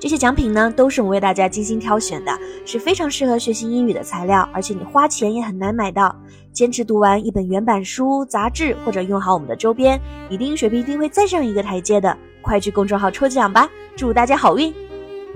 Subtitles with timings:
[0.00, 2.32] 这些奖品呢，都是我为大家精心挑选的，
[2.64, 6.16] 是非常适合学习英语的材料，而且你花钱也很难买到。
[6.52, 10.00] 坚持读完一本原版书、杂志，或者用好我们的周边，
[10.30, 12.16] 一定水平一定会再上一个台阶的。
[12.40, 14.72] 快去公众号抽奖吧，祝大家好运！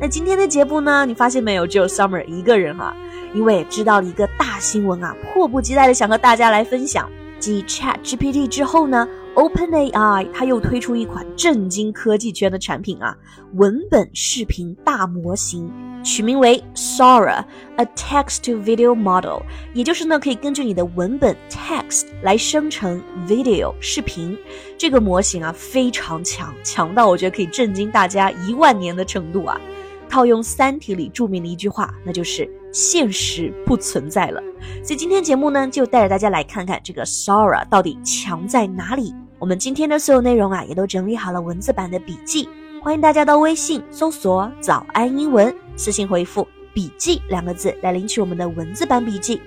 [0.01, 2.97] 那今天的节目呢，你发现没有，只有 Summer 一个人哈，
[3.35, 7.07] 因为知道了一个大新闻啊，迫不及待的想和大家来分享。
[7.39, 13.17] 继 Chat GPT 之后呢？OpenAI 它又推出一款震惊科技圈的产品啊，
[13.55, 15.71] 文本视频大模型，
[16.05, 19.43] 取名为 Sora，a text-to-video model，
[19.73, 24.39] 也就是呢可以根据你的文本 text 来生成 video 视频。
[24.79, 29.61] 这个模型啊非常强，强到我觉得可以震惊大家一万年的程度啊。
[30.09, 34.43] 套用《三体》里著名的一句话，那就是现实不存在了。
[34.83, 39.15] 所以今天节目呢，就带着大家来看看这个 Sora 到底强在哪里。
[39.39, 42.49] 我们今天的所有内容啊，也都整理好了文字版的笔记，
[42.83, 49.41] 欢迎大家到微信搜索“早安英文”，私信回复“笔记”两个字来领取我们的文字版笔记。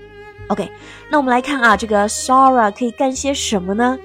[0.50, 0.70] OK，
[1.10, 3.98] 那我们来看啊，这个 Sora 可以干些什么呢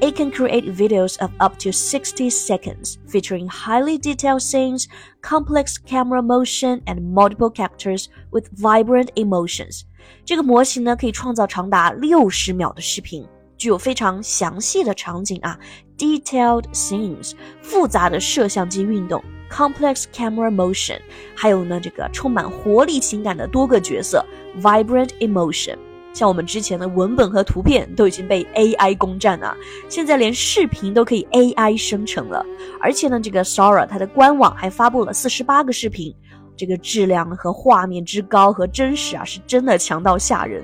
[0.00, 4.86] ？It can create videos of up to 60 seconds, featuring highly detailed scenes,
[5.22, 9.82] complex camera motion, and multiple characters with vibrant emotions。
[10.24, 13.26] 这个模型呢，可以创造长达六十秒的视频。
[13.56, 15.58] 具有非常详细的场景啊，
[15.96, 21.00] detailed scenes，复杂的摄像机运动，complex camera motion，
[21.34, 24.22] 还有呢这个充满活力情感的多个角色，
[24.60, 25.78] vibrant emotion。
[26.13, 29.55] 像我们之前的文本和图片都已经被 AI 攻占了，
[29.89, 32.45] 现在连视频都可以 AI 生成了。
[32.79, 36.13] 而且呢，这个 Sora 它的官网还发布了四十八个视频，
[36.57, 40.63] 这个质量和画面之高和真实啊，是真的强到吓人。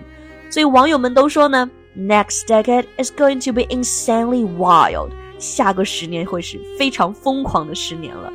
[0.50, 1.69] 所以网友们都说呢。
[2.00, 5.09] Next decade is going to be insanely wild。
[5.40, 8.31] 下个十年会是非常疯狂的十年了。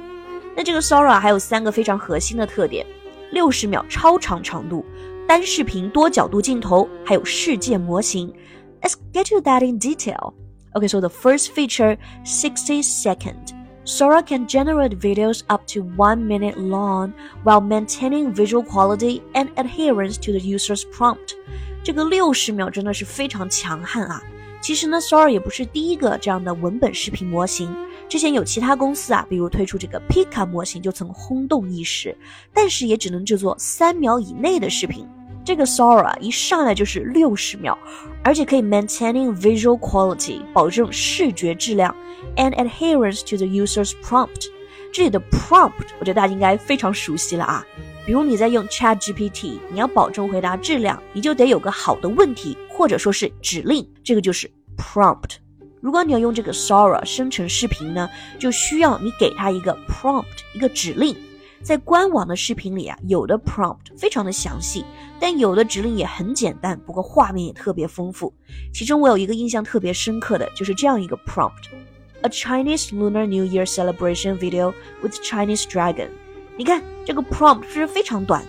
[0.56, 2.84] 那这个 Sora 还有三个非常核心的特点：
[3.30, 4.84] 六十秒超长长度、
[5.31, 8.33] 单视频多角度镜头，还有事件模型。
[8.81, 10.33] Let's get to that in detail.
[10.73, 13.53] Okay, so the first feature, 60 second.
[13.83, 20.17] Sora can generate videos up to one minute long while maintaining visual quality and adherence
[20.17, 21.35] to the user's prompt.
[21.83, 24.21] 这个六十秒真的是非常强悍啊！
[24.61, 27.73] 其实呢，Sora 也不是第一个这样的文本视频模型，
[28.09, 32.17] 之前有其他公司啊，比如推出这个 Pika 模型就曾轰动一时，
[32.53, 35.07] 但是也只能制作三秒以内的视频。
[35.44, 37.76] 这个 Sora 一上来就是六十秒，
[38.22, 41.94] 而且可以 maintaining visual quality 保证视觉质量
[42.36, 44.46] ，and adherence to the user's prompt。
[44.92, 47.64] 这里的 prompt 我觉得大家应该非常熟悉了啊。
[48.06, 55.36] 比如你在用 Chat GPT，你要保证回答质量，你就得有个好的问题或者说是指令，这个就是 prompt。
[55.80, 60.24] 如果你要用这个 Sora 生成视频呢，就需要你给它一个 prompt，
[60.54, 61.16] 一个指令。
[61.62, 64.84] 在官网的视频里啊，有的 prompt 非常的详细，
[65.20, 68.32] 但有的指令也很简单，不过画面也特别丰富。
[68.74, 76.08] 其中我有一个印象特别深刻的就是这样一个 prompt：A Chinese Lunar New Year celebration video with Chinese dragon。
[76.56, 78.44] 你看这个 prompt 是非常短，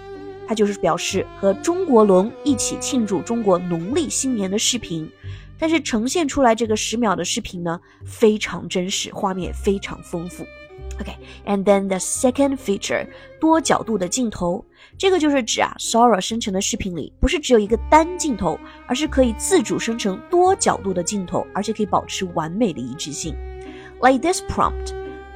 [0.48, 5.08] 它就是表示和中国龙一起庆祝中国农历新年的视频，
[5.60, 10.44] 但是呈现出来这个十秒的视频呢，非常真实，画面非常丰富。
[11.00, 13.08] OK，and then the second feature，
[13.40, 14.64] 多角度的镜头，
[14.98, 23.36] 这个就是指啊，Sora 生成的视频里不是只有一个单镜头，而是可以自主生成多角度的镜头，而且可以保持完美的一致性。
[24.02, 24.94] Like this prompt。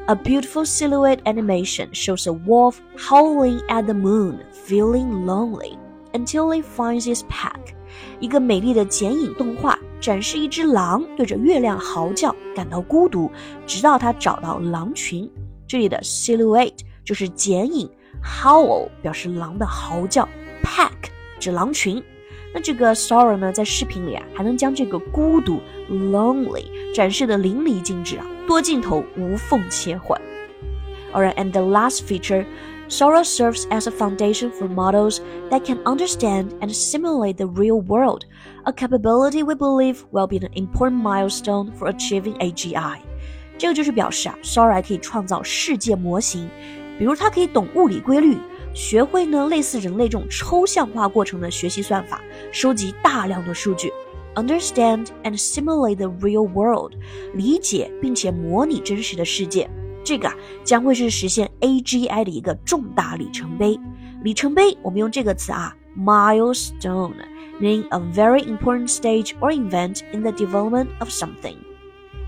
[0.10, 5.78] A beautiful silhouette animation shows a wolf howling at the moon, feeling lonely
[6.14, 7.60] until it finds his pack.
[8.22, 13.30] 一个美丽的剪影动画展示一只狼对着月亮嚎叫，感到孤独，
[13.66, 15.30] 直到它找到狼群。
[15.67, 17.91] 这里的 silhouette 就是剪影，
[18.23, 20.29] howl 表示狼的嚎叫，
[20.63, 22.03] pack 指狼群。
[22.55, 25.59] 那这个 Sora 呢，在视频里啊，还能将这个孤独
[25.91, 30.21] lonely 展示的淋漓尽致啊，多镜头无缝切换。
[31.15, 32.45] Alright, and the last feature,
[32.89, 38.25] Sora serves as a foundation for models that can understand and simulate the real world,
[38.65, 42.99] a capability we believe will be an important milestone for achieving AGI.
[43.58, 46.50] 这个就是表示啊，Sora 可以创造世界模型，
[47.00, 48.38] 比如它可以懂物理规律。
[48.74, 52.22] 学会呢类似人类这种抽象化过程的学习算法，
[52.52, 53.92] 收集大量的数据
[54.36, 56.94] understand and simulate the real world，
[57.34, 59.68] 理解并且模拟真实的世界。
[60.04, 63.80] 这个啊将会是实现 AGI 的一个重大里程碑。
[64.22, 71.56] 里程碑，我们用这个词啊，milestone，meaning a very important stage or event in the development of something。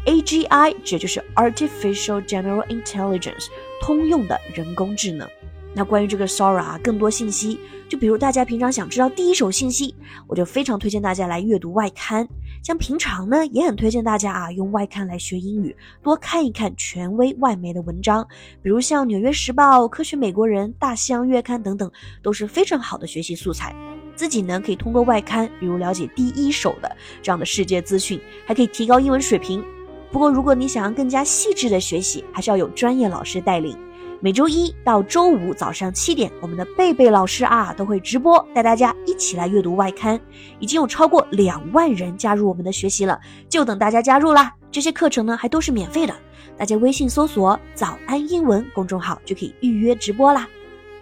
[0.10, 3.46] AGI 指就是 Artificial General Intelligence，
[3.80, 5.30] 通用的人工智能。
[5.76, 9.94] 那关于这个 Sora 啊，更多信息，就比如大家平常想知道第一手信息，
[10.26, 12.28] 我就非常推荐大家来阅读外刊。
[12.64, 18.28] 像平常呢，也很推荐大家啊，用外刊来学英语，多看一看权威外媒的文章，
[18.64, 21.92] 比如像《纽约时报》、《科学美国人》、《大西洋月刊》等等，
[22.24, 23.76] 都是非常好的学习素材。
[24.16, 29.64] 自己呢，可以通过外刊，比如了解第一手的这样的世界资讯，还可以提高英文水平。
[30.12, 33.78] 不过，如果你想要更加细致的学习，还是要有专业老师带领。
[34.22, 40.20] 每周一到周五早上七点，我们的贝贝老师啊都会直播，带大家一起来阅读外刊。
[40.60, 43.18] 已经有超过两万人加入我们的学习了，
[43.48, 44.54] 就等大家加入啦！
[44.72, 46.14] 这些课程呢还都是免费的，
[46.58, 50.46] 大家微信搜索“早安英文”公众号就可以预约直播啦。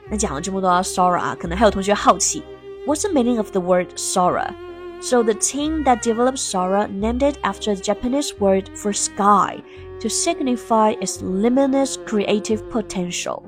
[0.10, 2.44] 那讲了这么多 Sora 啊，可能还有同学好奇
[2.86, 4.52] ，What's the meaning of the word Sora？
[5.01, 9.63] Sora？So the team that developed Sora named it after the Japanese word for sky.
[10.01, 13.45] To signify its limitless creative potential,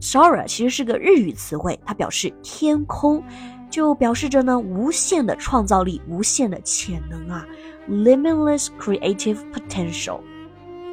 [0.00, 3.24] Sora 其实是个日语词汇，它表示天空，
[3.68, 7.44] 就表示着呢无限的创造力、无限的潜能啊，
[7.90, 10.20] limitless creative potential。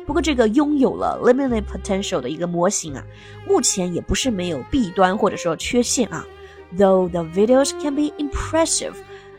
[0.07, 3.03] 不过这个拥有了 limitless potential 的一个模型啊，
[3.47, 6.25] 目前也不是没有弊端或者说缺陷啊。
[6.75, 8.93] Though the videos can be impressive,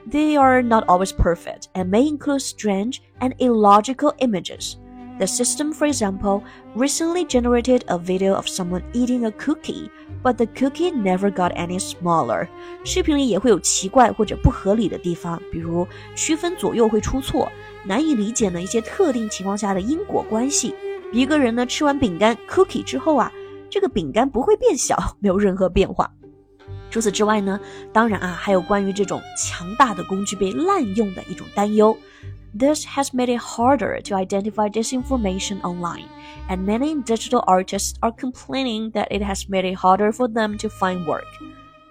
[0.09, 4.77] they are not always perfect and may include strange and illogical images.
[5.17, 6.43] The system, for example,
[6.75, 9.89] recently generated a video of someone eating a cookie,
[10.25, 12.49] but the cookie never got any smaller.
[12.85, 15.87] 视频里也会有奇怪或者不合理的地方，比如
[16.17, 17.49] 区分左右会出错，
[17.85, 20.75] 难以理解呢一些特定情况下的因果关系。
[21.13, 23.31] 一个人呢吃完饼干 cookie 之后啊，
[23.71, 26.11] 这个饼干不会变小，没有任何变化。
[26.90, 27.60] 除此之外呢，
[27.94, 31.96] 当然啊，还有关于这种强大的工具被滥用的一种担忧。
[32.58, 36.06] This has made it harder to identify disinformation online,
[36.50, 40.68] and many digital artists are complaining that it has made it harder for them to
[40.68, 41.26] find work.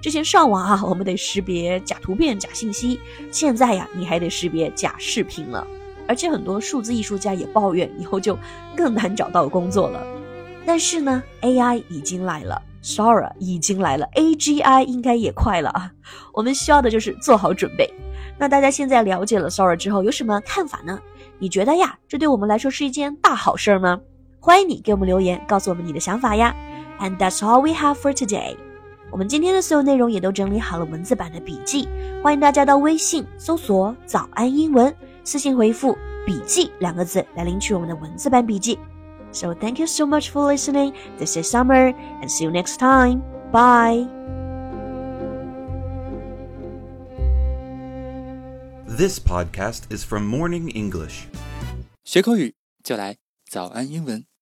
[0.00, 2.98] 之前上网啊，我们得识别假图片、假信息，
[3.30, 5.64] 现在呀，你还得识别假视频了。
[6.08, 8.36] 而且很多数字艺术家也抱怨，以后就
[8.74, 10.04] 更难找到工作了。
[10.66, 15.92] 但是呢，AI 已经来了，Sora 已经来了，AGI 应该也快了啊。
[16.32, 17.92] 我们需要的就是做好准备。
[18.38, 20.98] 那大家现在了解了 Sora 之后有什么看法呢？
[21.38, 24.00] 你觉得呀，这对我们来说是一件大好事吗？
[24.40, 26.54] 欢迎你给我们留言，告诉我们你的想法呀。
[27.00, 28.56] And that's all we have for today。
[29.10, 31.88] 我们今天的所有内容也都整理好了文字版的笔记，
[32.22, 34.94] 欢迎大家到微信搜索“早安英文”，
[35.24, 35.96] 私信回复
[36.26, 38.78] “笔记”两个字来领取我们的文字版笔记。
[39.37, 40.93] So thank you so much for listening.
[41.17, 43.23] This is Summer, and see you next time.
[43.51, 44.07] Bye.
[48.85, 51.25] This podcast is from Morning English.
[52.03, 52.53] 学口语
[52.83, 53.17] 就来
[53.49, 54.33] 早安英文。